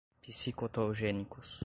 psicotogênicos 0.21 1.59